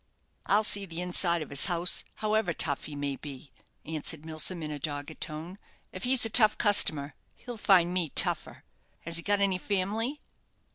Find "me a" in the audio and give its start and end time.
7.93-8.09